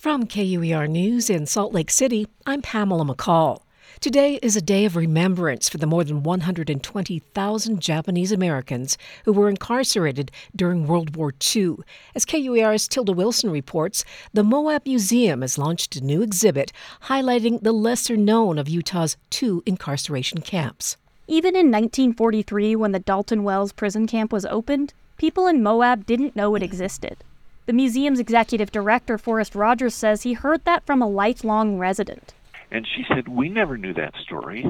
From 0.00 0.26
KUER 0.26 0.88
News 0.88 1.28
in 1.28 1.44
Salt 1.44 1.74
Lake 1.74 1.90
City, 1.90 2.26
I'm 2.46 2.62
Pamela 2.62 3.04
McCall. 3.04 3.60
Today 4.00 4.38
is 4.42 4.56
a 4.56 4.62
day 4.62 4.86
of 4.86 4.96
remembrance 4.96 5.68
for 5.68 5.76
the 5.76 5.86
more 5.86 6.04
than 6.04 6.22
120,000 6.22 7.80
Japanese 7.82 8.32
Americans 8.32 8.96
who 9.26 9.34
were 9.34 9.50
incarcerated 9.50 10.30
during 10.56 10.86
World 10.86 11.16
War 11.16 11.34
II. 11.54 11.74
As 12.14 12.24
KUER's 12.24 12.88
Tilda 12.88 13.12
Wilson 13.12 13.50
reports, 13.50 14.02
the 14.32 14.42
Moab 14.42 14.86
Museum 14.86 15.42
has 15.42 15.58
launched 15.58 15.94
a 15.96 16.00
new 16.02 16.22
exhibit 16.22 16.72
highlighting 17.08 17.62
the 17.62 17.72
lesser 17.72 18.16
known 18.16 18.58
of 18.58 18.70
Utah's 18.70 19.18
two 19.28 19.62
incarceration 19.66 20.40
camps. 20.40 20.96
Even 21.28 21.54
in 21.54 21.66
1943, 21.66 22.74
when 22.74 22.92
the 22.92 23.00
Dalton 23.00 23.44
Wells 23.44 23.72
prison 23.72 24.06
camp 24.06 24.32
was 24.32 24.46
opened, 24.46 24.94
people 25.18 25.46
in 25.46 25.62
Moab 25.62 26.06
didn't 26.06 26.34
know 26.34 26.54
it 26.54 26.62
existed. 26.62 27.18
The 27.66 27.72
museum's 27.72 28.18
executive 28.18 28.72
director, 28.72 29.18
Forrest 29.18 29.54
Rogers, 29.54 29.94
says 29.94 30.22
he 30.22 30.32
heard 30.32 30.64
that 30.64 30.84
from 30.86 31.02
a 31.02 31.08
lifelong 31.08 31.78
resident. 31.78 32.34
And 32.70 32.86
she 32.86 33.04
said, 33.08 33.28
We 33.28 33.48
never 33.48 33.76
knew 33.76 33.92
that 33.94 34.14
story. 34.22 34.66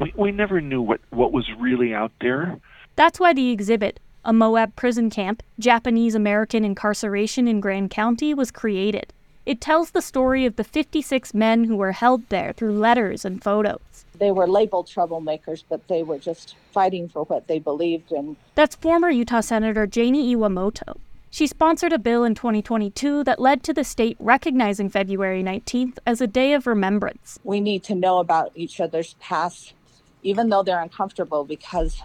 We, 0.00 0.12
we 0.16 0.32
never 0.32 0.60
knew 0.60 0.80
what, 0.80 1.00
what 1.10 1.32
was 1.32 1.48
really 1.58 1.92
out 1.92 2.12
there. 2.20 2.58
That's 2.96 3.20
why 3.20 3.32
the 3.32 3.50
exhibit, 3.50 4.00
A 4.24 4.32
Moab 4.32 4.76
Prison 4.76 5.10
Camp 5.10 5.42
Japanese 5.58 6.14
American 6.14 6.64
Incarceration 6.64 7.48
in 7.48 7.60
Grand 7.60 7.90
County, 7.90 8.34
was 8.34 8.50
created. 8.50 9.12
It 9.44 9.60
tells 9.60 9.90
the 9.90 10.02
story 10.02 10.44
of 10.44 10.56
the 10.56 10.64
56 10.64 11.32
men 11.32 11.64
who 11.64 11.76
were 11.76 11.92
held 11.92 12.28
there 12.28 12.52
through 12.52 12.78
letters 12.78 13.24
and 13.24 13.42
photos. 13.42 14.04
They 14.18 14.30
were 14.30 14.46
labeled 14.46 14.86
troublemakers, 14.88 15.64
but 15.68 15.86
they 15.88 16.02
were 16.02 16.18
just 16.18 16.54
fighting 16.72 17.08
for 17.08 17.24
what 17.24 17.46
they 17.46 17.58
believed 17.58 18.12
in. 18.12 18.36
That's 18.54 18.76
former 18.76 19.08
Utah 19.08 19.40
Senator 19.40 19.88
Jani 19.90 20.34
Iwamoto. 20.34 20.98
She 21.30 21.46
sponsored 21.46 21.92
a 21.92 21.98
bill 21.98 22.24
in 22.24 22.34
2022 22.34 23.22
that 23.24 23.38
led 23.38 23.62
to 23.64 23.74
the 23.74 23.84
state 23.84 24.16
recognizing 24.18 24.88
February 24.88 25.42
19th 25.42 25.98
as 26.06 26.20
a 26.20 26.26
day 26.26 26.54
of 26.54 26.66
remembrance. 26.66 27.38
We 27.44 27.60
need 27.60 27.84
to 27.84 27.94
know 27.94 28.18
about 28.18 28.52
each 28.54 28.80
other's 28.80 29.14
past, 29.20 29.74
even 30.22 30.48
though 30.48 30.62
they're 30.62 30.80
uncomfortable, 30.80 31.44
because, 31.44 32.02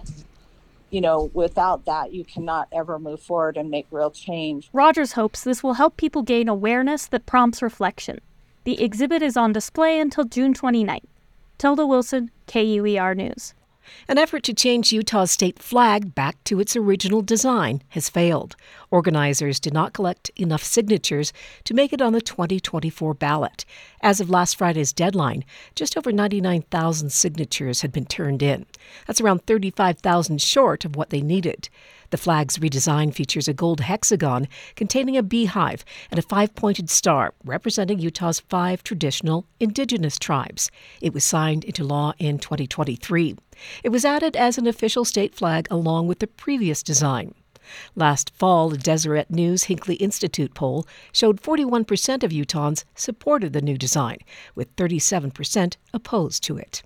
you 0.89 0.99
know, 0.99 1.31
without 1.33 1.85
that, 1.85 2.13
you 2.13 2.25
cannot 2.25 2.67
ever 2.73 2.99
move 2.99 3.21
forward 3.21 3.55
and 3.55 3.69
make 3.71 3.87
real 3.91 4.11
change. 4.11 4.69
Rogers 4.73 5.13
hopes 5.13 5.43
this 5.43 5.63
will 5.63 5.75
help 5.75 5.95
people 5.95 6.21
gain 6.21 6.49
awareness 6.49 7.07
that 7.07 7.25
prompts 7.25 7.61
reflection. 7.61 8.19
The 8.65 8.83
exhibit 8.83 9.21
is 9.21 9.37
on 9.37 9.53
display 9.53 9.99
until 9.99 10.25
June 10.25 10.53
29th. 10.53 11.01
Tilda 11.57 11.87
Wilson, 11.87 12.29
KUER 12.47 13.15
News. 13.15 13.53
An 14.07 14.17
effort 14.17 14.43
to 14.43 14.53
change 14.53 14.91
Utah's 14.91 15.31
state 15.31 15.59
flag 15.59 16.13
back 16.13 16.43
to 16.45 16.59
its 16.59 16.75
original 16.75 17.21
design 17.21 17.81
has 17.89 18.09
failed. 18.09 18.55
Organizers 18.91 19.59
did 19.59 19.73
not 19.73 19.93
collect 19.93 20.29
enough 20.35 20.63
signatures 20.63 21.33
to 21.63 21.73
make 21.73 21.93
it 21.93 22.01
on 22.01 22.13
the 22.13 22.21
2024 22.21 23.13
ballot. 23.13 23.65
As 24.01 24.19
of 24.19 24.29
last 24.29 24.57
Friday's 24.57 24.93
deadline, 24.93 25.45
just 25.75 25.97
over 25.97 26.11
99,000 26.11 27.11
signatures 27.11 27.81
had 27.81 27.91
been 27.91 28.05
turned 28.05 28.43
in. 28.43 28.65
That's 29.07 29.21
around 29.21 29.45
35,000 29.45 30.41
short 30.41 30.85
of 30.85 30.95
what 30.95 31.09
they 31.09 31.21
needed. 31.21 31.69
The 32.13 32.17
flag's 32.17 32.59
redesign 32.59 33.11
features 33.11 33.47
a 33.47 33.53
gold 33.53 33.79
hexagon 33.79 34.47
containing 34.75 35.17
a 35.17 35.23
beehive 35.23 35.83
and 36.11 36.19
a 36.19 36.21
five 36.21 36.53
pointed 36.53 36.91
star 36.91 37.33
representing 37.43 37.97
Utah's 37.97 38.39
five 38.39 38.83
traditional 38.83 39.47
indigenous 39.59 40.19
tribes. 40.19 40.69
It 41.01 41.11
was 41.11 41.23
signed 41.23 41.63
into 41.63 41.83
law 41.83 42.13
in 42.19 42.37
2023. 42.37 43.35
It 43.83 43.89
was 43.89 44.05
added 44.05 44.35
as 44.35 44.57
an 44.57 44.67
official 44.67 45.05
state 45.05 45.35
flag 45.35 45.67
along 45.69 46.07
with 46.07 46.19
the 46.19 46.27
previous 46.27 46.83
design. 46.83 47.33
Last 47.95 48.31
fall, 48.35 48.73
a 48.73 48.77
Deseret 48.77 49.29
News 49.29 49.63
Hinckley 49.63 49.95
Institute 49.95 50.53
poll 50.53 50.85
showed 51.11 51.41
41% 51.41 52.23
of 52.23 52.31
Utahns 52.31 52.83
supported 52.95 53.53
the 53.53 53.61
new 53.61 53.77
design, 53.77 54.17
with 54.53 54.75
37% 54.75 55.77
opposed 55.93 56.43
to 56.43 56.57
it. 56.57 56.83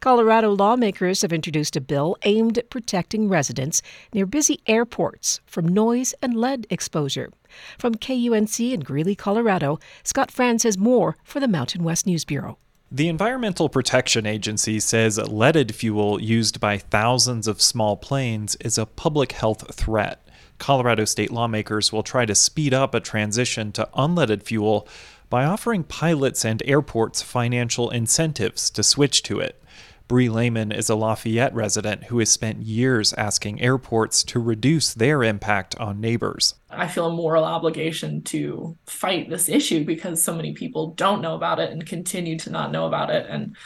Colorado 0.00 0.52
lawmakers 0.52 1.22
have 1.22 1.32
introduced 1.32 1.74
a 1.74 1.80
bill 1.80 2.16
aimed 2.22 2.58
at 2.58 2.70
protecting 2.70 3.28
residents 3.28 3.82
near 4.12 4.26
busy 4.26 4.60
airports 4.66 5.40
from 5.46 5.66
noise 5.66 6.14
and 6.22 6.36
lead 6.36 6.66
exposure. 6.70 7.30
From 7.78 7.96
KUNC 7.96 8.72
in 8.72 8.80
Greeley, 8.80 9.16
Colorado, 9.16 9.78
Scott 10.04 10.30
Franz 10.30 10.62
has 10.62 10.78
more 10.78 11.16
for 11.24 11.40
the 11.40 11.48
Mountain 11.48 11.82
West 11.82 12.06
News 12.06 12.24
Bureau. 12.24 12.58
The 12.94 13.08
Environmental 13.08 13.68
Protection 13.68 14.24
Agency 14.24 14.78
says 14.78 15.18
leaded 15.18 15.74
fuel 15.74 16.22
used 16.22 16.60
by 16.60 16.78
thousands 16.78 17.48
of 17.48 17.60
small 17.60 17.96
planes 17.96 18.54
is 18.60 18.78
a 18.78 18.86
public 18.86 19.32
health 19.32 19.74
threat. 19.74 20.24
Colorado 20.58 21.04
state 21.04 21.32
lawmakers 21.32 21.92
will 21.92 22.04
try 22.04 22.24
to 22.24 22.36
speed 22.36 22.72
up 22.72 22.94
a 22.94 23.00
transition 23.00 23.72
to 23.72 23.88
unleaded 23.96 24.44
fuel 24.44 24.86
by 25.28 25.44
offering 25.44 25.82
pilots 25.82 26.44
and 26.44 26.62
airports 26.66 27.20
financial 27.20 27.90
incentives 27.90 28.70
to 28.70 28.84
switch 28.84 29.24
to 29.24 29.40
it. 29.40 29.60
Bree 30.06 30.28
Lehman 30.28 30.70
is 30.70 30.90
a 30.90 30.94
Lafayette 30.94 31.54
resident 31.54 32.04
who 32.04 32.18
has 32.18 32.30
spent 32.30 32.62
years 32.62 33.14
asking 33.14 33.62
airports 33.62 34.22
to 34.24 34.38
reduce 34.38 34.92
their 34.92 35.22
impact 35.22 35.74
on 35.80 36.00
neighbors. 36.00 36.54
I 36.70 36.88
feel 36.88 37.06
a 37.06 37.12
moral 37.12 37.44
obligation 37.44 38.20
to 38.24 38.76
fight 38.84 39.30
this 39.30 39.48
issue 39.48 39.84
because 39.84 40.22
so 40.22 40.34
many 40.34 40.52
people 40.52 40.88
don't 40.88 41.22
know 41.22 41.34
about 41.34 41.58
it 41.58 41.70
and 41.70 41.86
continue 41.86 42.38
to 42.40 42.50
not 42.50 42.70
know 42.70 42.86
about 42.86 43.08
it. 43.08 43.26
And 43.30 43.56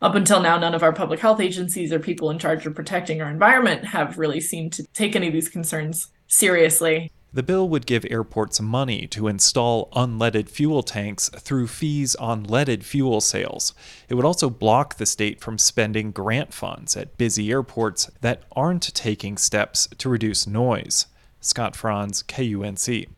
up 0.00 0.14
until 0.14 0.40
now, 0.40 0.56
none 0.56 0.74
of 0.74 0.84
our 0.84 0.92
public 0.92 1.18
health 1.18 1.40
agencies 1.40 1.92
or 1.92 1.98
people 1.98 2.30
in 2.30 2.38
charge 2.38 2.64
of 2.64 2.76
protecting 2.76 3.20
our 3.20 3.28
environment 3.28 3.84
have 3.84 4.18
really 4.18 4.40
seemed 4.40 4.72
to 4.74 4.84
take 4.94 5.16
any 5.16 5.26
of 5.26 5.32
these 5.32 5.48
concerns 5.48 6.12
seriously. 6.28 7.10
The 7.30 7.42
bill 7.42 7.68
would 7.68 7.84
give 7.84 8.06
airports 8.08 8.58
money 8.58 9.06
to 9.08 9.28
install 9.28 9.90
unleaded 9.92 10.48
fuel 10.48 10.82
tanks 10.82 11.28
through 11.28 11.66
fees 11.66 12.14
on 12.14 12.44
leaded 12.44 12.84
fuel 12.86 13.20
sales. 13.20 13.74
It 14.08 14.14
would 14.14 14.24
also 14.24 14.48
block 14.48 14.96
the 14.96 15.04
state 15.04 15.40
from 15.40 15.58
spending 15.58 16.10
grant 16.10 16.54
funds 16.54 16.96
at 16.96 17.18
busy 17.18 17.50
airports 17.50 18.10
that 18.22 18.44
aren't 18.56 18.94
taking 18.94 19.36
steps 19.36 19.88
to 19.98 20.08
reduce 20.08 20.46
noise. 20.46 21.06
Scott 21.40 21.76
Franz, 21.76 22.22
KUNC. 22.22 23.08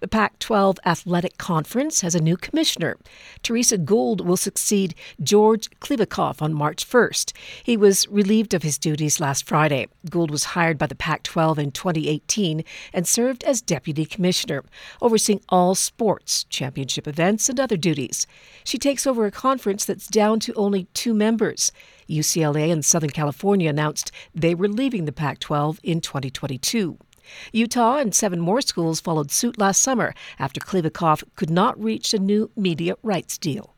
The 0.00 0.08
Pac 0.08 0.38
12 0.38 0.78
Athletic 0.84 1.38
Conference 1.38 2.00
has 2.00 2.14
a 2.14 2.22
new 2.22 2.36
commissioner. 2.36 2.96
Teresa 3.42 3.78
Gould 3.78 4.26
will 4.26 4.36
succeed 4.36 4.94
George 5.22 5.70
Kliavkoff 5.80 6.42
on 6.42 6.54
March 6.54 6.88
1st. 6.88 7.32
He 7.62 7.76
was 7.76 8.08
relieved 8.08 8.54
of 8.54 8.62
his 8.62 8.78
duties 8.78 9.20
last 9.20 9.46
Friday. 9.46 9.88
Gould 10.10 10.30
was 10.30 10.44
hired 10.44 10.78
by 10.78 10.86
the 10.86 10.94
Pac 10.94 11.22
12 11.22 11.58
in 11.58 11.70
2018 11.72 12.64
and 12.92 13.06
served 13.06 13.44
as 13.44 13.62
deputy 13.62 14.04
commissioner, 14.04 14.64
overseeing 15.00 15.40
all 15.48 15.74
sports, 15.74 16.44
championship 16.44 17.06
events, 17.06 17.48
and 17.48 17.58
other 17.58 17.76
duties. 17.76 18.26
She 18.64 18.78
takes 18.78 19.06
over 19.06 19.26
a 19.26 19.30
conference 19.30 19.84
that's 19.84 20.06
down 20.08 20.40
to 20.40 20.54
only 20.54 20.84
two 20.94 21.14
members. 21.14 21.72
UCLA 22.08 22.70
and 22.70 22.84
Southern 22.84 23.10
California 23.10 23.70
announced 23.70 24.10
they 24.34 24.54
were 24.54 24.68
leaving 24.68 25.04
the 25.04 25.12
Pac 25.12 25.38
12 25.38 25.80
in 25.82 26.00
2022. 26.00 26.98
Utah 27.52 27.98
and 27.98 28.14
seven 28.14 28.40
more 28.40 28.60
schools 28.60 29.00
followed 29.00 29.30
suit 29.30 29.58
last 29.58 29.80
summer 29.80 30.14
after 30.38 30.60
Kliavkoff 30.60 31.24
could 31.36 31.50
not 31.50 31.82
reach 31.82 32.14
a 32.14 32.18
new 32.18 32.50
media 32.56 32.94
rights 33.02 33.38
deal. 33.38 33.73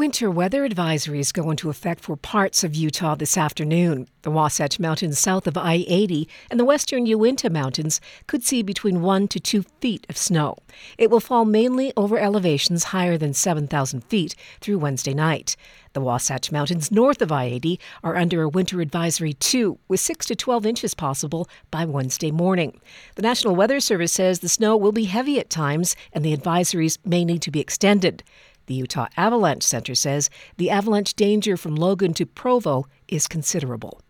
Winter 0.00 0.30
weather 0.30 0.66
advisories 0.66 1.30
go 1.30 1.50
into 1.50 1.68
effect 1.68 2.00
for 2.00 2.16
parts 2.16 2.64
of 2.64 2.74
Utah 2.74 3.16
this 3.16 3.36
afternoon. 3.36 4.08
The 4.22 4.30
Wasatch 4.30 4.80
Mountains 4.80 5.18
south 5.18 5.46
of 5.46 5.58
I 5.58 5.84
80 5.86 6.26
and 6.50 6.58
the 6.58 6.64
western 6.64 7.04
Uinta 7.04 7.50
Mountains 7.50 8.00
could 8.26 8.42
see 8.42 8.62
between 8.62 9.02
1 9.02 9.28
to 9.28 9.38
2 9.38 9.62
feet 9.82 10.06
of 10.08 10.16
snow. 10.16 10.56
It 10.96 11.10
will 11.10 11.20
fall 11.20 11.44
mainly 11.44 11.92
over 11.98 12.18
elevations 12.18 12.84
higher 12.84 13.18
than 13.18 13.34
7,000 13.34 14.02
feet 14.04 14.34
through 14.62 14.78
Wednesday 14.78 15.12
night. 15.12 15.54
The 15.92 16.00
Wasatch 16.00 16.50
Mountains 16.50 16.90
north 16.90 17.20
of 17.20 17.30
I 17.30 17.44
80 17.44 17.78
are 18.02 18.16
under 18.16 18.42
a 18.42 18.48
winter 18.48 18.80
advisory 18.80 19.34
too, 19.34 19.78
with 19.86 20.00
6 20.00 20.24
to 20.26 20.34
12 20.34 20.64
inches 20.64 20.94
possible 20.94 21.46
by 21.70 21.84
Wednesday 21.84 22.30
morning. 22.30 22.80
The 23.16 23.22
National 23.22 23.54
Weather 23.54 23.80
Service 23.80 24.14
says 24.14 24.38
the 24.38 24.48
snow 24.48 24.78
will 24.78 24.92
be 24.92 25.04
heavy 25.04 25.38
at 25.38 25.50
times 25.50 25.94
and 26.14 26.24
the 26.24 26.34
advisories 26.34 26.96
may 27.04 27.22
need 27.22 27.42
to 27.42 27.50
be 27.50 27.60
extended. 27.60 28.22
The 28.70 28.76
Utah 28.76 29.08
Avalanche 29.16 29.64
Center 29.64 29.96
says 29.96 30.30
the 30.56 30.70
avalanche 30.70 31.14
danger 31.14 31.56
from 31.56 31.74
Logan 31.74 32.14
to 32.14 32.24
Provo 32.24 32.86
is 33.08 33.26
considerable. 33.26 34.00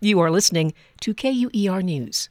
You 0.00 0.18
are 0.18 0.28
listening 0.28 0.74
to 1.02 1.14
KUER 1.14 1.82
News. 1.82 2.28